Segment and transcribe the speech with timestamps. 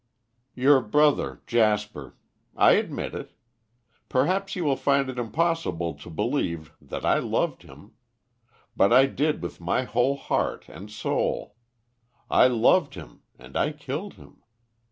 [0.55, 2.17] "Your brother, Jasper.
[2.55, 3.33] I admit it.
[4.09, 7.91] Perhaps you will find it impossible to believe that I loved him.
[8.75, 11.55] But I did with my whole heart and soul.
[12.31, 14.41] I loved him and I killed him.